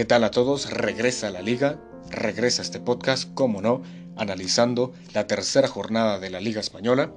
¿Qué 0.00 0.06
tal 0.06 0.24
a 0.24 0.30
todos? 0.30 0.70
Regresa 0.70 1.26
a 1.26 1.30
la 1.30 1.42
liga, 1.42 1.78
regresa 2.08 2.62
este 2.62 2.80
podcast, 2.80 3.34
como 3.34 3.60
no, 3.60 3.82
analizando 4.16 4.94
la 5.12 5.26
tercera 5.26 5.68
jornada 5.68 6.18
de 6.18 6.30
la 6.30 6.40
Liga 6.40 6.58
Española. 6.58 7.12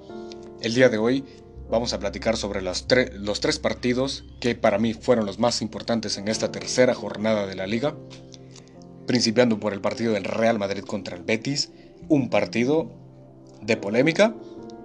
El 0.60 0.74
día 0.74 0.90
de 0.90 0.98
hoy 0.98 1.24
vamos 1.70 1.94
a 1.94 2.00
platicar 2.00 2.36
sobre 2.36 2.62
los, 2.62 2.86
los 3.14 3.40
tres 3.40 3.60
partidos 3.60 4.26
que 4.42 4.56
para 4.56 4.80
mí 4.80 4.94
fueron 4.94 5.26
los 5.26 5.40
más 5.40 5.62
importantes 5.62 6.18
en 6.18 6.28
esta 6.28 6.52
tercera 6.52 6.94
jornada 6.94 7.48
de 7.48 7.56
la 7.56 7.68
liga, 7.68 7.96
principiando 9.08 9.62
por 9.62 9.72
el 9.72 9.80
partido 9.80 10.12
del 10.12 10.26
Real 10.26 10.60
Madrid 10.60 10.84
contra 10.84 11.16
el 11.16 11.24
Betis, 11.24 11.72
un 12.10 12.30
partido 12.30 12.92
de 13.62 13.78
polémica, 13.78 14.36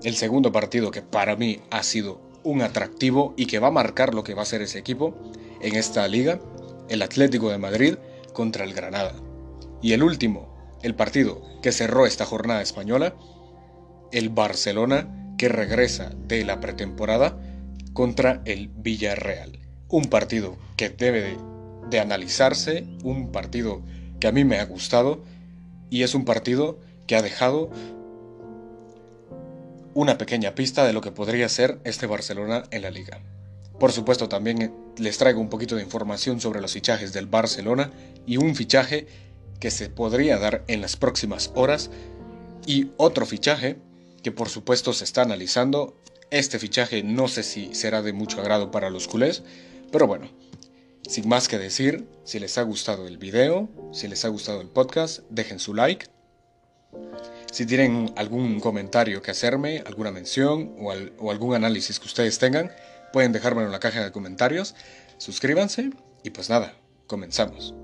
el 0.05 0.15
segundo 0.15 0.53
partido 0.53 0.93
que 0.93 1.03
para 1.03 1.35
mí 1.35 1.63
ha 1.73 1.83
sido 1.83 2.21
un 2.45 2.63
atractivo 2.63 3.35
y 3.37 3.47
que 3.47 3.59
va 3.59 3.67
a 3.67 3.73
marcar 3.73 4.15
lo 4.15 4.23
que 4.23 4.35
va 4.35 4.43
a 4.43 4.47
ser 4.47 4.63
ese 4.63 4.79
equipo 4.79 5.17
en 5.61 5.75
esta 5.75 6.07
liga, 6.07 6.39
el 6.89 7.03
Atlético 7.03 7.51
de 7.51 7.59
Madrid 7.59 7.97
contra 8.33 8.65
el 8.65 8.75
Granada. 8.75 9.15
Y 9.83 9.93
el 9.93 10.03
último, 10.03 10.79
el 10.83 10.95
partido 10.95 11.43
que 11.63 11.73
cerró 11.73 12.07
esta 12.07 12.25
jornada 12.25 12.63
española, 12.63 13.15
el 14.13 14.31
Barcelona 14.31 15.35
que 15.37 15.49
regresa 15.49 16.11
de 16.27 16.45
la 16.45 16.61
pretemporada 16.61 17.39
contra 17.93 18.43
el 18.45 18.69
Villarreal. 18.69 19.59
Un 19.89 20.05
partido 20.05 20.57
que 20.77 20.91
debe 20.91 21.37
de, 21.91 22.01
analizarse, 22.01 22.87
un 23.03 23.33
partido 23.33 23.83
que 24.21 24.27
a 24.27 24.33
mí 24.33 24.45
me 24.45 24.59
ha 24.59 24.65
gustado 24.67 25.25
y 25.91 26.03
es 26.03 26.15
un 26.15 26.25
partido 26.25 26.79
que 27.07 27.17
ha 27.17 27.23
dejado 27.23 27.71
una 29.95 30.19
pequeña 30.19 30.55
pista 30.55 30.87
de 30.87 30.93
lo 30.93 31.01
que 31.01 31.11
podría 31.11 31.49
ser 31.49 31.81
este 31.85 32.07
Barcelona 32.07 32.65
en 32.71 32.83
la 32.83 32.91
liga. 32.91 33.21
Por 33.79 33.93
supuesto 33.93 34.29
también 34.29 34.75
les 34.97 35.19
traigo 35.19 35.41
un 35.41 35.49
poquito 35.49 35.77
de 35.77 35.83
información 35.83 36.41
sobre 36.41 36.61
los 36.61 36.73
fichajes 36.73 37.13
del 37.13 37.27
Barcelona 37.27 37.93
y 38.27 38.37
un 38.37 38.57
fichaje 38.57 39.07
que 39.61 39.71
se 39.71 39.89
podría 39.89 40.39
dar 40.39 40.65
en 40.67 40.81
las 40.81 40.97
próximas 40.97 41.53
horas 41.55 41.91
y 42.67 42.91
otro 42.97 43.25
fichaje 43.25 43.77
que 44.23 44.33
por 44.33 44.49
supuesto 44.49 44.93
se 44.93 45.05
está 45.05 45.23
analizando. 45.23 45.97
Este 46.31 46.59
fichaje 46.59 47.03
no 47.03 47.29
sé 47.29 47.43
si 47.43 47.75
será 47.75 48.03
de 48.03 48.13
mucho 48.13 48.41
agrado 48.41 48.71
para 48.71 48.91
los 48.91 49.07
culés, 49.07 49.43
pero 49.93 50.07
bueno, 50.07 50.29
sin 51.09 51.29
más 51.29 51.49
que 51.49 51.59
decir, 51.59 52.07
si 52.25 52.39
les 52.39 52.59
ha 52.59 52.63
gustado 52.63 53.07
el 53.07 53.17
video, 53.17 53.69
si 53.93 54.09
les 54.09 54.25
ha 54.25 54.29
gustado 54.29 54.61
el 54.61 54.69
podcast, 54.69 55.21
dejen 55.31 55.59
su 55.59 55.73
like. 55.73 56.07
Si 57.51 57.65
tienen 57.65 58.13
algún 58.17 58.61
comentario 58.61 59.23
que 59.23 59.31
hacerme, 59.31 59.83
alguna 59.87 60.11
mención 60.11 60.75
o, 60.79 60.93
o 61.19 61.31
algún 61.31 61.55
análisis 61.55 61.99
que 61.99 62.07
ustedes 62.07 62.39
tengan, 62.39 62.71
pueden 63.13 63.33
dejármelo 63.33 63.67
en 63.67 63.73
la 63.73 63.81
caja 63.81 64.03
de 64.03 64.13
comentarios. 64.13 64.75
Suscríbanse 65.19 65.91
y 66.23 66.31
pues 66.31 66.51
nada, 66.51 66.75
comenzamos. 67.07 67.75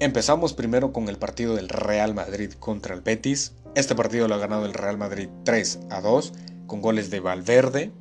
Empezamos 0.00 0.52
primero 0.52 0.92
con 0.92 1.08
el 1.08 1.18
partido 1.18 1.54
del 1.54 1.68
Real 1.68 2.14
Madrid 2.14 2.52
contra 2.58 2.94
el 2.94 3.00
Betis. 3.00 3.54
Este 3.74 3.94
partido 3.94 4.28
lo 4.28 4.34
ha 4.34 4.38
ganado 4.38 4.66
el 4.66 4.74
Real 4.74 4.98
Madrid 4.98 5.28
3 5.44 5.80
a 5.90 6.00
2 6.00 6.32
con 6.66 6.80
goles 6.80 7.10
de 7.10 7.20
Valverde, 7.20 7.92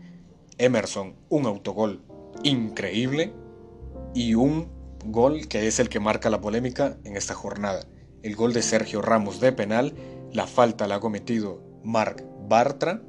Emerson, 0.58 1.16
un 1.30 1.46
autogol 1.46 2.04
increíble 2.44 3.34
y 4.14 4.36
un 4.36 4.72
gol 5.06 5.48
que 5.48 5.68
es 5.68 5.80
el 5.80 5.90
que 5.90 6.00
marca 6.00 6.30
la 6.30 6.42
polémica 6.42 6.98
en 7.04 7.16
esta 7.16 7.34
jornada. 7.34 7.86
El 8.22 8.36
gol 8.36 8.54
de 8.54 8.62
Sergio 8.62 9.02
Ramos 9.02 9.40
de 9.40 9.52
penal, 9.52 9.94
la 10.32 10.48
falta 10.48 10.88
la 10.88 10.96
ha 10.96 11.00
cometido 11.00 11.62
Marc 11.84 12.24
Bartra. 12.48 13.02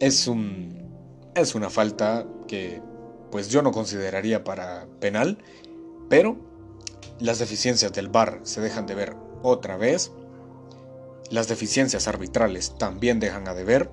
Es 0.00 0.26
un 0.26 0.81
es 1.34 1.54
una 1.54 1.70
falta 1.70 2.26
que 2.46 2.82
pues 3.30 3.48
yo 3.48 3.62
no 3.62 3.72
consideraría 3.72 4.44
para 4.44 4.86
penal, 5.00 5.38
pero 6.10 6.36
las 7.18 7.38
deficiencias 7.38 7.92
del 7.92 8.08
VAR 8.08 8.40
se 8.42 8.60
dejan 8.60 8.86
de 8.86 8.94
ver 8.94 9.16
otra 9.42 9.76
vez, 9.76 10.12
las 11.30 11.48
deficiencias 11.48 12.08
arbitrales 12.08 12.76
también 12.78 13.20
dejan 13.20 13.48
a 13.48 13.54
deber, 13.54 13.90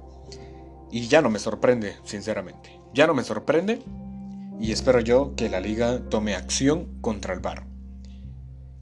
y 0.92 1.08
ya 1.08 1.22
no 1.22 1.30
me 1.30 1.40
sorprende, 1.40 1.96
sinceramente. 2.04 2.82
Ya 2.94 3.08
no 3.08 3.14
me 3.14 3.24
sorprende, 3.24 3.82
y 4.60 4.72
espero 4.72 5.00
yo 5.00 5.36
que 5.36 5.48
la 5.48 5.62
liga 5.62 6.02
tome 6.10 6.36
acción 6.36 7.00
contra 7.00 7.34
el 7.34 7.40
VAR. 7.40 7.66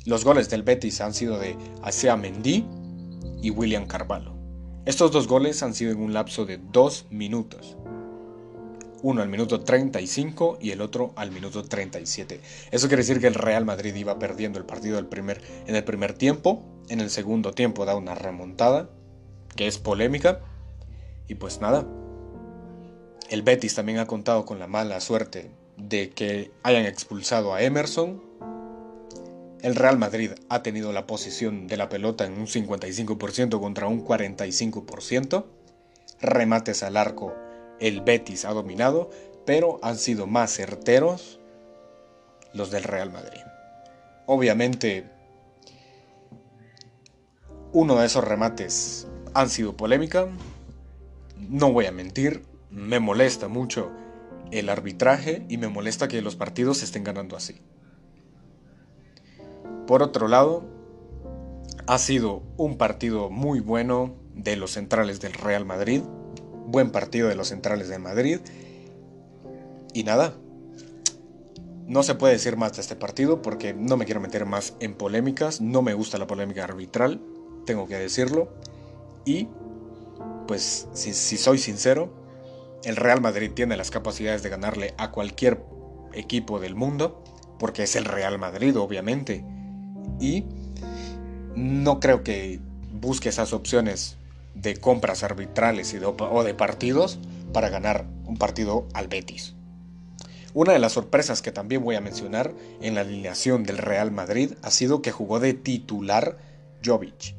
Los 0.05 0.23
goles 0.23 0.49
del 0.49 0.63
Betis 0.63 1.01
han 1.01 1.13
sido 1.13 1.37
de 1.37 1.55
Asea 1.83 2.17
Mendy 2.17 2.65
y 3.41 3.51
William 3.51 3.85
Carvalho. 3.85 4.35
Estos 4.85 5.11
dos 5.11 5.27
goles 5.27 5.61
han 5.61 5.75
sido 5.75 5.91
en 5.91 5.99
un 5.99 6.13
lapso 6.13 6.45
de 6.45 6.57
dos 6.71 7.05
minutos 7.11 7.77
uno 9.01 9.21
al 9.21 9.29
minuto 9.29 9.61
35 9.61 10.57
y 10.61 10.71
el 10.71 10.81
otro 10.81 11.13
al 11.15 11.31
minuto 11.31 11.63
37. 11.63 12.39
Eso 12.71 12.87
quiere 12.87 13.03
decir 13.03 13.19
que 13.19 13.27
el 13.27 13.35
Real 13.35 13.65
Madrid 13.65 13.95
iba 13.95 14.17
perdiendo 14.19 14.59
el 14.59 14.65
partido 14.65 14.97
en 14.97 15.75
el 15.75 15.83
primer 15.83 16.13
tiempo, 16.13 16.63
en 16.89 17.01
el 17.01 17.09
segundo 17.09 17.53
tiempo 17.53 17.85
da 17.85 17.95
una 17.95 18.15
remontada, 18.15 18.89
que 19.55 19.67
es 19.67 19.77
polémica, 19.77 20.41
y 21.27 21.35
pues 21.35 21.61
nada. 21.61 21.85
El 23.29 23.41
Betis 23.41 23.75
también 23.75 23.99
ha 23.99 24.07
contado 24.07 24.45
con 24.45 24.59
la 24.59 24.67
mala 24.67 25.01
suerte 25.01 25.51
de 25.75 26.09
que 26.09 26.51
hayan 26.63 26.85
expulsado 26.85 27.53
a 27.53 27.61
Emerson. 27.61 28.23
El 29.61 29.75
Real 29.75 29.97
Madrid 29.97 30.31
ha 30.49 30.63
tenido 30.63 30.93
la 30.93 31.07
posición 31.07 31.67
de 31.67 31.77
la 31.77 31.89
pelota 31.89 32.25
en 32.25 32.33
un 32.33 32.47
55% 32.47 33.59
contra 33.59 33.87
un 33.87 34.05
45%. 34.05 35.45
Remates 36.21 36.83
al 36.83 36.97
arco 36.97 37.33
el 37.79 38.01
Betis 38.01 38.45
ha 38.45 38.53
dominado, 38.53 39.09
pero 39.45 39.79
han 39.81 39.97
sido 39.97 40.27
más 40.27 40.51
certeros 40.51 41.39
los 42.53 42.71
del 42.71 42.83
Real 42.83 43.11
Madrid. 43.11 43.41
Obviamente, 44.25 45.09
uno 47.71 47.95
de 47.95 48.05
esos 48.05 48.23
remates 48.23 49.07
han 49.33 49.49
sido 49.49 49.77
polémica. 49.77 50.27
No 51.37 51.71
voy 51.71 51.85
a 51.85 51.91
mentir, 51.91 52.43
me 52.69 52.99
molesta 52.99 53.47
mucho 53.47 53.91
el 54.51 54.69
arbitraje 54.69 55.45
y 55.49 55.57
me 55.57 55.67
molesta 55.67 56.07
que 56.07 56.21
los 56.21 56.35
partidos 56.35 56.79
se 56.79 56.85
estén 56.85 57.03
ganando 57.03 57.35
así. 57.35 57.61
Por 59.85 60.03
otro 60.03 60.27
lado, 60.27 60.65
ha 61.85 61.97
sido 61.97 62.43
un 62.57 62.77
partido 62.77 63.29
muy 63.29 63.59
bueno 63.59 64.15
de 64.33 64.57
los 64.57 64.71
centrales 64.71 65.21
del 65.21 65.33
Real 65.33 65.65
Madrid 65.65 66.01
buen 66.67 66.91
partido 66.91 67.29
de 67.29 67.35
los 67.35 67.47
centrales 67.47 67.87
de 67.87 67.97
Madrid. 67.97 68.39
Y 69.93 70.03
nada, 70.03 70.35
no 71.87 72.03
se 72.03 72.15
puede 72.15 72.33
decir 72.33 72.57
más 72.57 72.73
de 72.73 72.81
este 72.81 72.95
partido 72.95 73.41
porque 73.41 73.73
no 73.73 73.97
me 73.97 74.05
quiero 74.05 74.19
meter 74.19 74.45
más 74.45 74.75
en 74.79 74.93
polémicas, 74.93 75.61
no 75.61 75.81
me 75.81 75.93
gusta 75.93 76.17
la 76.17 76.27
polémica 76.27 76.65
arbitral, 76.65 77.21
tengo 77.65 77.87
que 77.87 77.95
decirlo. 77.95 78.53
Y, 79.25 79.47
pues, 80.47 80.87
si, 80.93 81.13
soy 81.13 81.57
sincero, 81.57 82.13
el 82.83 82.97
Real 82.97 83.21
Madrid 83.21 83.51
tiene 83.53 83.77
las 83.77 83.89
capacidades 83.89 84.43
de 84.43 84.49
ganarle 84.49 84.93
a 84.97 85.11
cualquier 85.11 85.63
equipo 86.13 86.59
del 86.59 86.75
mundo, 86.75 87.23
porque 87.57 87.83
es 87.83 87.95
el 87.95 88.05
Real 88.05 88.37
Madrid, 88.37 88.77
obviamente. 88.77 89.43
Y 90.19 90.45
no 91.55 91.99
creo 91.99 92.23
que 92.23 92.59
busque 92.91 93.29
esas 93.29 93.53
opciones 93.53 94.17
de 94.61 94.75
compras 94.77 95.23
arbitrales 95.23 95.95
o 96.03 96.43
de 96.43 96.53
partidos 96.53 97.19
para 97.53 97.69
ganar 97.69 98.05
un 98.25 98.37
partido 98.37 98.87
al 98.93 99.07
Betis. 99.07 99.55
Una 100.53 100.73
de 100.73 100.79
las 100.79 100.93
sorpresas 100.93 101.41
que 101.41 101.51
también 101.51 101.83
voy 101.83 101.95
a 101.95 102.01
mencionar 102.01 102.53
en 102.81 102.95
la 102.95 103.01
alineación 103.01 103.63
del 103.63 103.77
Real 103.77 104.11
Madrid 104.11 104.53
ha 104.63 104.71
sido 104.71 105.01
que 105.01 105.11
jugó 105.11 105.39
de 105.39 105.53
titular 105.53 106.37
Jovic. 106.83 107.35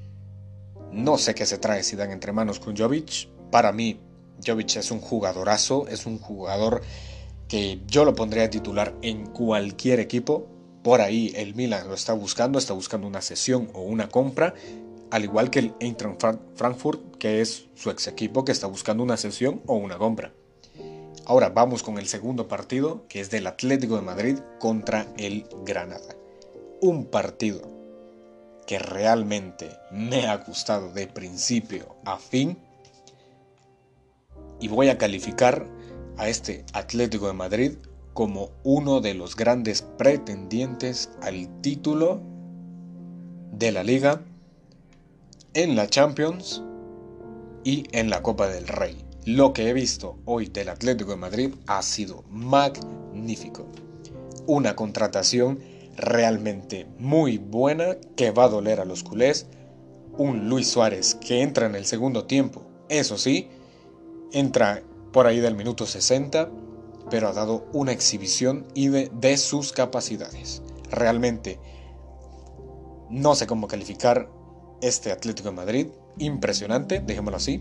No 0.93 1.19
sé 1.19 1.35
qué 1.35 1.45
se 1.45 1.59
trae 1.59 1.83
si 1.83 1.97
dan 1.97 2.13
entre 2.13 2.33
manos 2.33 2.61
con 2.61 2.77
Jovic. 2.77 3.29
Para 3.51 3.73
mí, 3.73 4.01
Jovic 4.47 4.77
es 4.77 4.91
un 4.91 5.01
jugadorazo, 5.01 5.89
es 5.89 6.07
un 6.07 6.19
jugador 6.19 6.83
que 7.49 7.81
yo 7.89 8.05
lo 8.05 8.15
pondría 8.15 8.45
de 8.45 8.51
titular 8.51 8.95
en 9.03 9.27
cualquier 9.27 9.99
equipo. 10.01 10.47
Por 10.85 11.01
ahí 11.01 11.33
el 11.35 11.55
Milan 11.55 11.89
lo 11.89 11.95
está 11.95 12.13
buscando, 12.13 12.59
está 12.59 12.73
buscando 12.73 13.07
una 13.07 13.21
sesión 13.21 13.69
o 13.75 13.83
una 13.83 14.09
compra 14.09 14.55
al 15.11 15.25
igual 15.25 15.51
que 15.51 15.61
el 15.61 15.75
Eintracht 15.81 16.41
Frankfurt, 16.55 17.17
que 17.17 17.41
es 17.41 17.67
su 17.75 17.91
ex 17.91 18.07
equipo 18.07 18.45
que 18.45 18.53
está 18.53 18.67
buscando 18.67 19.03
una 19.03 19.17
sesión 19.17 19.63
o 19.67 19.77
una 19.77 19.99
compra. 19.99 20.33
Ahora 21.27 21.51
vamos 21.51 21.83
con 21.83 21.99
el 21.99 22.07
segundo 22.07 22.49
partido, 22.49 23.07
que 23.09 23.21
es 23.21 23.31
del 23.31 23.47
Atlético 23.47 23.97
de 23.97 24.03
Madrid 24.03 24.39
contra 24.59 25.07
el 25.19 25.47
Granada. 25.65 26.17
Un 26.81 27.07
partido 27.07 27.61
que 28.67 28.79
realmente 28.79 29.71
me 29.91 30.27
ha 30.27 30.37
gustado 30.37 30.93
de 30.93 31.07
principio 31.07 31.97
a 32.05 32.19
fin. 32.19 32.59
Y 34.61 34.69
voy 34.69 34.89
a 34.89 34.99
calificar 34.99 35.67
a 36.17 36.29
este 36.29 36.65
Atlético 36.73 37.27
de 37.27 37.33
Madrid 37.33 37.73
como 38.15 38.51
uno 38.65 39.01
de 39.01 39.15
los 39.15 39.37
grandes 39.37 39.83
pretendientes 39.83 41.11
al 41.23 41.61
título 41.61 42.21
de 43.53 43.73
la 43.73 43.85
liga 43.85 44.23
en 45.59 45.75
la 45.75 45.89
Champions 45.89 46.63
y 47.65 47.83
en 47.91 48.11
la 48.11 48.23
Copa 48.23 48.47
del 48.47 48.69
Rey. 48.69 49.05
Lo 49.25 49.53
que 49.53 49.69
he 49.69 49.73
visto 49.73 50.17
hoy 50.25 50.47
del 50.47 50.69
Atlético 50.69 51.11
de 51.11 51.17
Madrid 51.17 51.55
ha 51.67 51.83
sido 51.83 52.23
magnífico. 52.31 53.67
Una 54.47 54.77
contratación 54.77 55.59
realmente 55.97 56.87
muy 57.01 57.39
buena 57.39 57.97
que 58.15 58.31
va 58.31 58.45
a 58.45 58.49
doler 58.49 58.79
a 58.79 58.85
los 58.85 59.03
culés. 59.03 59.49
Un 60.17 60.49
Luis 60.49 60.69
Suárez 60.69 61.17
que 61.17 61.43
entra 61.43 61.67
en 61.67 61.75
el 61.75 61.87
segundo 61.87 62.25
tiempo, 62.27 62.63
eso 62.89 63.19
sí, 63.19 63.49
entra 64.31 64.85
por 65.13 65.27
ahí 65.27 65.41
del 65.41 65.57
minuto 65.57 65.87
60, 65.87 66.51
pero 67.11 67.27
ha 67.27 67.33
dado 67.33 67.67
una 67.73 67.91
exhibición 67.91 68.65
de 68.75 69.37
sus 69.37 69.73
capacidades. 69.73 70.63
Realmente 70.93 71.59
no 73.11 73.35
sé 73.35 73.49
cómo 73.49 73.67
calificar 73.67 74.38
este 74.81 75.13
Atlético 75.13 75.51
de 75.51 75.57
Madrid, 75.57 75.87
impresionante, 76.19 77.01
dejémoslo 77.01 77.37
así, 77.37 77.61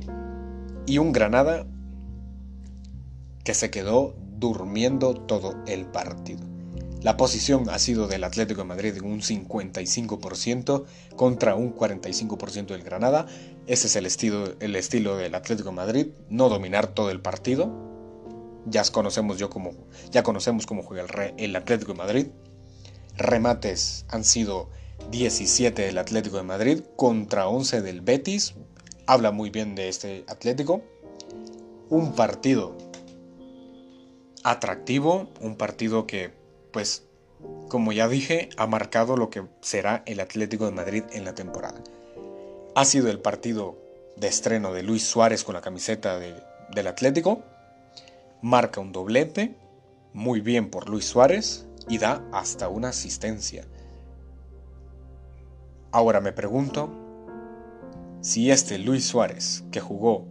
y 0.85 0.97
un 0.97 1.11
Granada 1.11 1.65
que 3.43 3.53
se 3.53 3.69
quedó 3.69 4.15
durmiendo 4.37 5.13
todo 5.13 5.55
el 5.67 5.85
partido. 5.85 6.45
La 7.01 7.15
posición 7.15 7.69
ha 7.69 7.77
sido 7.79 8.07
del 8.07 8.23
Atlético 8.23 8.61
de 8.61 8.67
Madrid 8.67 8.97
en 8.97 9.05
un 9.05 9.21
55% 9.21 10.85
contra 11.15 11.55
un 11.55 11.75
45% 11.75 12.67
del 12.67 12.83
Granada. 12.83 13.27
Ese 13.67 13.87
es 13.87 13.95
el 13.95 14.05
estilo, 14.05 14.55
el 14.59 14.75
estilo 14.75 15.15
del 15.15 15.35
Atlético 15.35 15.69
de 15.69 15.75
Madrid, 15.75 16.07
no 16.29 16.49
dominar 16.49 16.87
todo 16.87 17.11
el 17.11 17.21
partido. 17.21 17.71
Ya 18.65 18.83
conocemos, 18.91 19.37
yo 19.37 19.49
como, 19.49 19.71
ya 20.11 20.23
conocemos 20.23 20.65
cómo 20.65 20.83
juega 20.83 21.03
el, 21.03 21.33
el 21.37 21.55
Atlético 21.55 21.93
de 21.93 21.97
Madrid. 21.99 22.27
Remates 23.15 24.05
han 24.09 24.23
sido 24.23 24.69
17 25.11 25.83
del 25.83 25.97
Atlético 25.97 26.37
de 26.37 26.43
Madrid 26.43 26.83
contra 26.95 27.47
11 27.47 27.81
del 27.81 28.01
Betis. 28.01 28.55
Habla 29.05 29.31
muy 29.31 29.49
bien 29.49 29.73
de 29.75 29.87
este 29.87 30.25
Atlético. 30.27 30.81
Un 31.89 32.13
partido 32.13 32.77
atractivo, 34.43 35.29
un 35.39 35.55
partido 35.55 36.07
que 36.07 36.33
pues 36.71 37.07
como 37.69 37.91
ya 37.91 38.07
dije, 38.07 38.49
ha 38.57 38.67
marcado 38.67 39.17
lo 39.17 39.29
que 39.29 39.43
será 39.61 40.03
el 40.05 40.19
Atlético 40.19 40.65
de 40.65 40.71
Madrid 40.71 41.03
en 41.11 41.25
la 41.25 41.35
temporada. 41.35 41.81
Ha 42.75 42.85
sido 42.85 43.09
el 43.09 43.19
partido 43.19 43.77
de 44.15 44.27
estreno 44.27 44.73
de 44.73 44.83
Luis 44.83 45.03
Suárez 45.03 45.43
con 45.43 45.53
la 45.53 45.61
camiseta 45.61 46.17
del 46.19 46.87
Atlético. 46.87 47.43
Marca 48.41 48.81
un 48.81 48.91
doblete, 48.91 49.55
muy 50.13 50.41
bien 50.41 50.69
por 50.69 50.89
Luis 50.89 51.05
Suárez, 51.05 51.65
y 51.87 51.97
da 51.97 52.27
hasta 52.31 52.69
una 52.69 52.89
asistencia. 52.89 53.65
Ahora 55.97 56.21
me 56.21 56.31
pregunto 56.31 56.91
si 58.21 58.51
este 58.51 58.77
Luis 58.77 59.03
Suárez, 59.03 59.63
que 59.71 59.79
jugó 59.79 60.27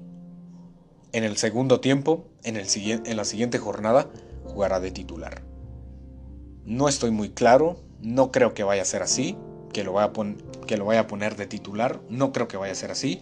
en 1.10 1.24
el 1.24 1.36
segundo 1.38 1.80
tiempo, 1.80 2.28
en, 2.44 2.54
la 2.54 3.24
siguiente 3.24 3.58
jornada, 3.58 4.08
jugará 4.44 4.78
de 4.78 4.92
titular. 4.92 5.42
No 6.64 6.88
estoy 6.88 7.10
muy 7.10 7.30
claro, 7.30 7.80
no 8.00 8.30
creo 8.30 8.54
que 8.54 8.62
vaya 8.62 8.82
a 8.82 8.84
ser 8.84 9.02
así, 9.02 9.36
que 9.72 9.82
lo, 9.82 9.98
a 9.98 10.12
que 10.68 10.76
lo 10.76 10.84
vaya 10.84 11.00
a 11.00 11.06
poner 11.08 11.34
de 11.34 11.48
titular, 11.48 12.00
no 12.08 12.30
creo 12.30 12.46
que 12.46 12.56
vaya 12.56 12.70
a 12.70 12.76
ser 12.76 12.92
así, 12.92 13.20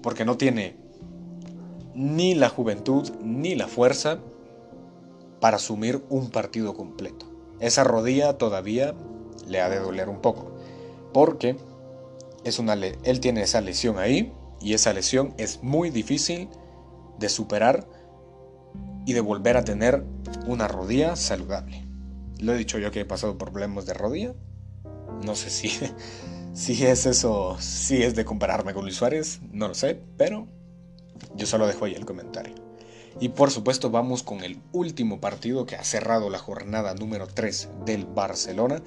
porque 0.00 0.24
no 0.24 0.36
tiene 0.36 0.76
ni 1.96 2.36
la 2.36 2.50
juventud 2.50 3.10
ni 3.20 3.56
la 3.56 3.66
fuerza 3.66 4.20
para 5.40 5.56
asumir 5.56 6.04
un 6.08 6.30
partido 6.30 6.72
completo. 6.72 7.26
Esa 7.58 7.82
rodilla 7.82 8.38
todavía 8.38 8.94
le 9.48 9.60
ha 9.60 9.68
de 9.68 9.80
doler 9.80 10.08
un 10.08 10.20
poco, 10.20 10.52
porque 11.12 11.56
es 12.44 12.58
una 12.58 12.74
él 12.74 13.20
tiene 13.20 13.42
esa 13.42 13.60
lesión 13.60 13.98
ahí 13.98 14.32
y 14.60 14.74
esa 14.74 14.92
lesión 14.92 15.34
es 15.38 15.62
muy 15.62 15.90
difícil 15.90 16.48
de 17.18 17.28
superar 17.28 17.86
y 19.06 19.12
de 19.12 19.20
volver 19.20 19.56
a 19.56 19.64
tener 19.64 20.04
una 20.46 20.68
rodilla 20.68 21.16
saludable. 21.16 21.86
Lo 22.38 22.54
he 22.54 22.58
dicho 22.58 22.78
yo 22.78 22.90
que 22.90 23.00
he 23.00 23.04
pasado 23.04 23.36
por 23.36 23.52
problemas 23.52 23.86
de 23.86 23.94
rodilla. 23.94 24.34
No 25.24 25.34
sé 25.34 25.50
si, 25.50 25.70
si 26.54 26.84
es 26.84 27.06
eso, 27.06 27.56
si 27.60 28.02
es 28.02 28.14
de 28.14 28.24
compararme 28.24 28.72
con 28.72 28.84
Luis 28.84 28.96
Suárez, 28.96 29.40
no 29.52 29.68
lo 29.68 29.74
sé, 29.74 30.00
pero 30.16 30.46
yo 31.34 31.46
solo 31.46 31.66
dejo 31.66 31.84
ahí 31.84 31.94
el 31.94 32.06
comentario. 32.06 32.54
Y 33.18 33.30
por 33.30 33.50
supuesto 33.50 33.90
vamos 33.90 34.22
con 34.22 34.44
el 34.44 34.60
último 34.72 35.20
partido 35.20 35.66
que 35.66 35.76
ha 35.76 35.84
cerrado 35.84 36.30
la 36.30 36.38
jornada 36.38 36.94
número 36.94 37.26
3 37.26 37.68
del 37.84 38.06
Barcelona 38.06 38.80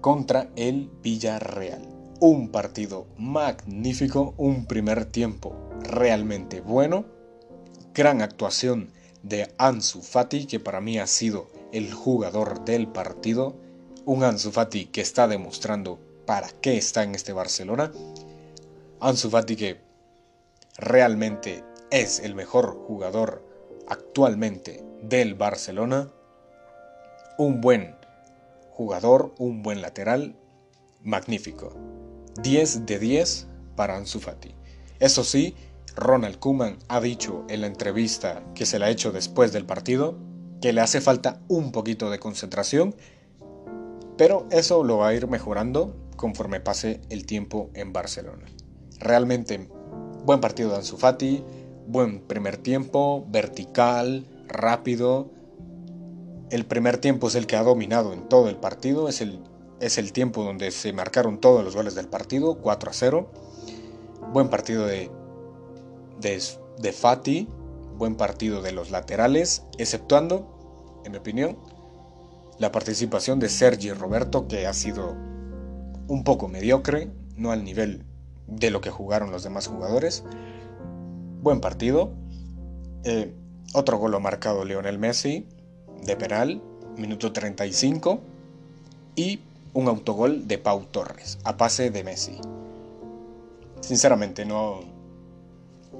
contra 0.00 0.50
el 0.56 0.90
Villarreal. 1.02 2.01
Un 2.22 2.52
partido 2.52 3.08
magnífico, 3.18 4.32
un 4.36 4.66
primer 4.66 5.06
tiempo 5.06 5.56
realmente 5.80 6.60
bueno, 6.60 7.04
gran 7.94 8.22
actuación 8.22 8.92
de 9.24 9.52
Ansu 9.58 10.02
Fati 10.02 10.46
que 10.46 10.60
para 10.60 10.80
mí 10.80 11.00
ha 11.00 11.08
sido 11.08 11.50
el 11.72 11.92
jugador 11.92 12.64
del 12.64 12.86
partido, 12.86 13.56
un 14.04 14.22
Ansu 14.22 14.52
Fati 14.52 14.84
que 14.84 15.00
está 15.00 15.26
demostrando 15.26 15.98
para 16.24 16.48
qué 16.60 16.76
está 16.76 17.02
en 17.02 17.16
este 17.16 17.32
Barcelona, 17.32 17.90
Ansu 19.00 19.28
Fati 19.28 19.56
que 19.56 19.80
realmente 20.78 21.64
es 21.90 22.20
el 22.20 22.36
mejor 22.36 22.76
jugador 22.86 23.44
actualmente 23.88 24.84
del 25.02 25.34
Barcelona, 25.34 26.08
un 27.36 27.60
buen 27.60 27.96
jugador, 28.70 29.34
un 29.38 29.64
buen 29.64 29.82
lateral, 29.82 30.36
magnífico. 31.02 31.91
10 32.40 32.86
de 32.86 32.98
10 32.98 33.48
para 33.76 33.96
Ansu 33.96 34.20
Fati. 34.20 34.54
Eso 34.98 35.24
sí, 35.24 35.54
Ronald 35.96 36.38
Koeman 36.38 36.78
ha 36.88 37.00
dicho 37.00 37.44
en 37.48 37.60
la 37.60 37.66
entrevista 37.66 38.44
que 38.54 38.66
se 38.66 38.78
la 38.78 38.86
ha 38.86 38.90
hecho 38.90 39.12
después 39.12 39.52
del 39.52 39.66
partido 39.66 40.18
que 40.60 40.72
le 40.72 40.80
hace 40.80 41.00
falta 41.00 41.40
un 41.48 41.72
poquito 41.72 42.08
de 42.08 42.20
concentración, 42.20 42.94
pero 44.16 44.46
eso 44.50 44.84
lo 44.84 44.98
va 44.98 45.08
a 45.08 45.14
ir 45.14 45.26
mejorando 45.26 45.96
conforme 46.16 46.60
pase 46.60 47.00
el 47.10 47.26
tiempo 47.26 47.70
en 47.74 47.92
Barcelona. 47.92 48.46
Realmente 49.00 49.68
buen 50.24 50.40
partido 50.40 50.70
de 50.70 50.76
Ansu 50.76 50.96
Fati, 50.96 51.42
buen 51.88 52.20
primer 52.20 52.56
tiempo, 52.56 53.26
vertical, 53.28 54.24
rápido. 54.46 55.30
El 56.50 56.64
primer 56.64 56.98
tiempo 56.98 57.26
es 57.26 57.34
el 57.34 57.46
que 57.46 57.56
ha 57.56 57.62
dominado 57.64 58.12
en 58.12 58.28
todo 58.28 58.48
el 58.48 58.56
partido, 58.56 59.08
es 59.08 59.20
el, 59.20 59.40
es 59.82 59.98
el 59.98 60.12
tiempo 60.12 60.44
donde 60.44 60.70
se 60.70 60.92
marcaron 60.92 61.40
todos 61.40 61.64
los 61.64 61.74
goles 61.74 61.96
del 61.96 62.06
partido, 62.06 62.54
4 62.54 62.90
a 62.90 62.94
0. 62.94 63.30
Buen 64.32 64.48
partido 64.48 64.86
de, 64.86 65.10
de, 66.20 66.40
de 66.78 66.92
Fati, 66.92 67.48
buen 67.96 68.14
partido 68.14 68.62
de 68.62 68.70
los 68.70 68.92
laterales, 68.92 69.64
exceptuando, 69.78 71.02
en 71.04 71.10
mi 71.10 71.18
opinión, 71.18 71.58
la 72.60 72.70
participación 72.70 73.40
de 73.40 73.48
Sergi 73.48 73.92
Roberto, 73.92 74.46
que 74.46 74.68
ha 74.68 74.72
sido 74.72 75.16
un 76.06 76.22
poco 76.22 76.46
mediocre, 76.46 77.10
no 77.36 77.50
al 77.50 77.64
nivel 77.64 78.04
de 78.46 78.70
lo 78.70 78.80
que 78.80 78.90
jugaron 78.90 79.32
los 79.32 79.42
demás 79.42 79.66
jugadores. 79.66 80.22
Buen 81.40 81.60
partido. 81.60 82.12
Eh, 83.02 83.34
otro 83.74 83.98
gol 83.98 84.14
ha 84.14 84.20
marcado 84.20 84.64
Lionel 84.64 85.00
Messi 85.00 85.48
de 86.04 86.14
penal, 86.16 86.62
minuto 86.96 87.32
35. 87.32 88.20
Y 89.16 89.40
un 89.74 89.88
autogol 89.88 90.46
de 90.46 90.58
Pau 90.58 90.84
Torres, 90.84 91.38
a 91.44 91.56
pase 91.56 91.90
de 91.90 92.04
Messi. 92.04 92.38
Sinceramente 93.80 94.44
no, 94.44 94.80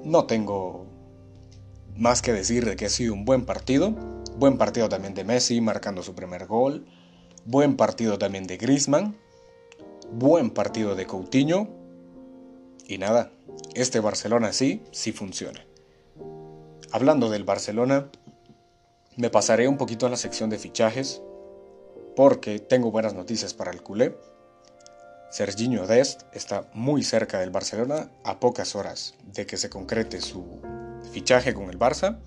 no 0.05 0.27
tengo 0.27 0.87
más 1.97 2.23
que 2.23 2.33
decir 2.33 2.65
de 2.65 2.77
que 2.77 2.87
ha 2.87 2.91
sido 2.91 3.15
un 3.15 3.25
buen 3.25 3.45
partido. 3.45 3.95
Buen 4.37 4.59
partido 4.59 4.89
también 4.89 5.15
de 5.15 5.25
Messi 5.25 5.61
marcando 5.61 6.03
su 6.03 6.15
primer 6.15 6.47
gol. 6.47 6.87
Buen 7.45 7.77
partido 7.77 8.19
también 8.19 8.47
de 8.47 8.57
Griezmann. 8.57 9.17
Buen 10.13 10.51
partido 10.51 10.95
de 10.95 11.07
Coutinho. 11.07 11.69
Y 12.87 12.99
nada, 12.99 13.33
este 13.75 14.01
Barcelona 14.01 14.53
sí, 14.53 14.83
sí 14.91 15.13
funciona. 15.13 15.65
Hablando 16.91 17.31
del 17.31 17.45
Barcelona, 17.45 18.11
me 19.17 19.31
pasaré 19.31 19.67
un 19.67 19.79
poquito 19.79 20.07
a 20.07 20.11
la 20.11 20.17
sección 20.17 20.51
de 20.51 20.59
fichajes 20.59 21.23
porque 22.17 22.59
tengo 22.59 22.91
buenas 22.91 23.15
noticias 23.15 23.55
para 23.55 23.71
el 23.71 23.83
culé. 23.83 24.17
Serginho 25.31 25.87
Dest 25.87 26.23
está 26.33 26.69
muy 26.75 27.03
cerca 27.03 27.41
del 27.41 27.51
Barcelona 27.51 28.11
a 28.23 28.39
pocas 28.39 28.75
horas 28.77 29.15
de 29.33 29.47
que 29.47 29.57
se 29.57 29.71
concrete 29.71 30.21
su 30.21 30.61
fichaje 31.13 31.55
con 31.55 31.71
el 31.71 31.79
Barça. 31.79 32.19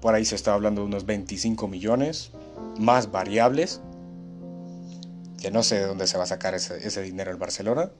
Por 0.00 0.14
ahí 0.14 0.26
se 0.26 0.34
está 0.34 0.52
hablando 0.52 0.82
de 0.82 0.88
unos 0.88 1.06
25 1.06 1.66
millones, 1.68 2.32
más 2.78 3.10
variables, 3.10 3.80
que 5.40 5.50
no 5.50 5.62
sé 5.62 5.76
de 5.76 5.86
dónde 5.86 6.06
se 6.06 6.18
va 6.18 6.24
a 6.24 6.26
sacar 6.26 6.54
ese, 6.54 7.02
dinero 7.02 7.30
el 7.30 7.38
Barcelona, 7.38 7.90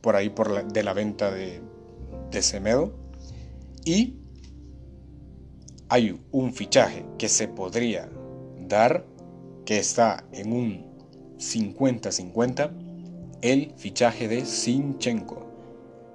por 0.00 0.16
ahí 0.16 0.30
por 0.30 0.66
de 0.72 0.82
la 0.82 0.94
venta 0.94 1.30
de, 1.30 1.60
de 2.30 2.42
Semedo. 2.42 2.94
Y 3.84 4.16
hay 5.90 6.18
un 6.30 6.54
fichaje 6.54 7.04
que 7.18 7.28
se 7.28 7.48
podría 7.48 8.08
dar, 8.58 9.04
que 9.64 9.78
está 9.78 10.24
en 10.32 10.52
un 10.52 10.92
50-50, 11.38 12.70
el 13.42 13.72
fichaje 13.76 14.28
de 14.28 14.44
Sinchenko. 14.44 15.46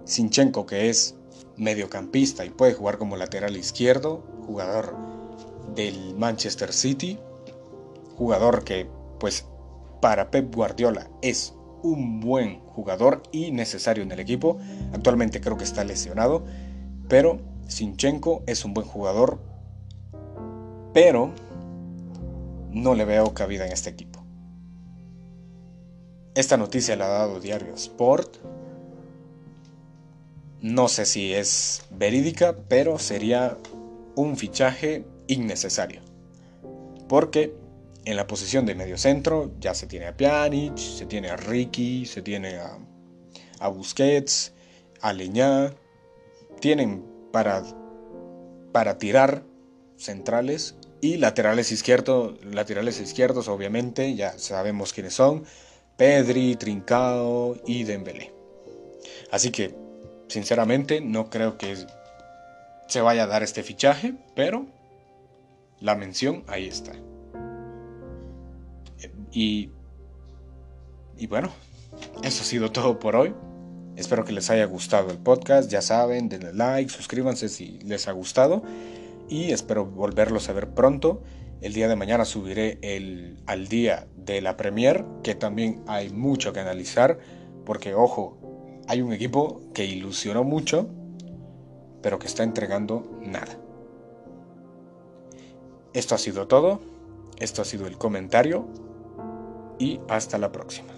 Sinchenko 0.06 0.66
que 0.66 0.89
es 0.89 1.16
mediocampista 1.58 2.46
y 2.46 2.50
puede 2.50 2.74
jugar 2.74 2.98
como 2.98 3.18
lateral 3.18 3.58
izquierdo, 3.58 4.24
jugador 4.46 4.96
del 5.75 6.16
Manchester 6.16 6.72
City, 6.72 7.20
jugador 8.16 8.63
que 8.63 8.88
pues 9.20 9.46
para 10.01 10.32
Pep 10.32 10.54
Guardiola 10.54 11.10
es 11.22 11.54
un 11.84 12.20
buen 12.20 12.60
jugador 12.60 13.24
y 13.32 13.51
necesario 13.51 14.04
en 14.04 14.12
el 14.12 14.20
equipo. 14.20 14.58
Actualmente 14.94 15.42
creo 15.42 15.58
que 15.58 15.63
está 15.63 15.84
lesionado, 15.84 16.44
pero 17.08 17.39
Sinchenko 17.68 18.44
es 18.48 18.63
un 18.66 18.74
buen 18.74 18.88
jugador, 18.88 19.39
pero 20.94 21.34
no 22.82 22.96
le 22.96 23.06
veo 23.06 23.34
cabida 23.34 23.66
en 23.66 23.74
este 23.74 23.90
equipo. 23.90 24.24
Esta 26.36 26.58
noticia 26.58 26.96
la 26.96 27.06
ha 27.06 27.20
dado 27.20 27.40
Diario 27.40 27.74
Sport. 27.74 28.38
No 30.62 30.88
sé 30.88 31.06
si 31.06 31.34
es 31.34 31.84
verídica, 31.90 32.56
pero 32.68 33.00
sería 33.00 33.58
un 34.16 34.38
fichaje 34.38 35.06
innecesario. 35.28 36.02
Porque 37.08 37.56
en 38.06 38.16
la 38.16 38.28
posición 38.28 38.66
de 38.66 38.76
medio 38.76 38.98
centro 38.98 39.52
ya 39.60 39.74
se 39.74 39.88
tiene 39.88 40.08
a 40.08 40.16
Pjanic, 40.16 40.78
se 40.78 41.06
tiene 41.06 41.30
a 41.30 41.38
Ricky, 41.38 42.06
se 42.06 42.22
tiene 42.22 42.58
a, 42.58 42.78
a 43.60 43.68
Busquets, 43.70 44.54
a 45.02 45.14
Leñá. 45.14 45.74
Tienen 46.60 47.04
para, 47.32 47.64
para 48.72 48.98
tirar 48.98 49.44
centrales 49.96 50.76
y 51.08 51.18
laterales 51.18 51.72
izquierdos, 51.72 52.34
laterales 52.44 53.00
izquierdos 53.00 53.48
obviamente, 53.48 54.16
ya 54.16 54.38
sabemos 54.38 54.92
quiénes 54.92 55.14
son, 55.14 55.46
Pedri, 55.96 56.56
Trincao 56.56 57.56
y 57.66 57.84
Dembélé. 57.84 58.34
Así 59.32 59.52
que, 59.52 59.74
sinceramente, 60.28 61.00
no 61.00 61.30
creo 61.30 61.58
que 61.58 61.78
se 62.88 63.02
vaya 63.02 63.24
a 63.24 63.28
dar 63.28 63.42
este 63.42 63.64
fichaje, 63.64 64.16
pero 64.36 64.66
la 65.80 65.96
mención 65.96 66.44
ahí 66.48 66.68
está. 66.68 66.92
Y, 69.32 69.70
y 71.18 71.28
bueno, 71.28 71.52
eso 72.24 72.42
ha 72.42 72.46
sido 72.46 72.72
todo 72.72 73.00
por 73.00 73.16
hoy. 73.16 73.34
Espero 73.96 74.26
que 74.26 74.34
les 74.34 74.50
haya 74.50 74.66
gustado 74.66 75.10
el 75.10 75.18
podcast. 75.18 75.70
Ya 75.72 75.82
saben, 75.82 76.28
denle 76.28 76.54
like, 76.54 76.92
suscríbanse 76.92 77.50
si 77.50 77.80
les 77.80 78.08
ha 78.08 78.12
gustado. 78.12 78.64
Y 79.30 79.52
espero 79.52 79.86
volverlos 79.86 80.50
a 80.50 80.54
ver 80.54 80.70
pronto. 80.74 81.22
El 81.62 81.74
día 81.74 81.88
de 81.88 81.96
mañana 81.96 82.24
subiré 82.26 82.78
el, 82.82 83.42
al 83.46 83.68
día 83.68 84.08
de 84.16 84.42
la 84.42 84.58
Premier, 84.58 85.06
que 85.24 85.36
también 85.36 85.84
hay 85.88 86.10
mucho 86.10 86.54
que 86.54 86.60
analizar. 86.60 87.20
Porque, 87.66 87.94
ojo, 87.94 88.38
hay 88.88 89.02
un 89.02 89.12
equipo 89.12 89.62
que 89.74 89.86
ilusionó 89.86 90.44
mucho, 90.44 90.88
pero 92.02 92.20
que 92.20 92.28
está 92.28 92.44
entregando 92.44 93.20
nada. 93.22 93.58
Esto 95.94 96.16
ha 96.16 96.18
sido 96.18 96.48
todo. 96.48 96.80
Esto 97.40 97.62
ha 97.62 97.66
sido 97.66 97.86
el 97.86 97.98
comentario 97.98 98.68
y 99.80 100.00
hasta 100.10 100.38
la 100.38 100.52
próxima. 100.52 100.97